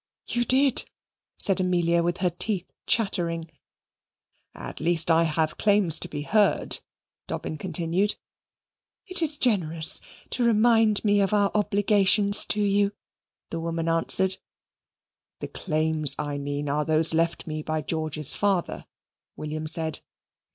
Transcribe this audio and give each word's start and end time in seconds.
"You 0.25 0.45
did," 0.45 0.89
said 1.37 1.59
Amelia 1.61 2.01
with 2.01 2.17
her 2.21 2.31
teeth 2.31 2.71
chattering. 2.87 3.51
"At 4.55 4.79
least 4.79 5.11
I 5.11 5.25
have 5.25 5.59
claims 5.59 5.99
to 5.99 6.07
be 6.07 6.23
heard," 6.23 6.79
Dobbin 7.27 7.59
continued. 7.59 8.15
"It 9.05 9.21
is 9.21 9.37
generous 9.37 10.01
to 10.31 10.43
remind 10.43 11.05
me 11.05 11.21
of 11.21 11.33
our 11.35 11.51
obligations 11.53 12.45
to 12.47 12.61
you," 12.63 12.93
the 13.51 13.59
woman 13.59 13.87
answered. 13.87 14.37
"The 15.39 15.49
claims 15.49 16.15
I 16.17 16.39
mean 16.39 16.67
are 16.67 16.83
those 16.83 17.13
left 17.13 17.45
me 17.45 17.61
by 17.61 17.81
George's 17.81 18.33
father," 18.33 18.87
William 19.35 19.67
said. 19.67 19.99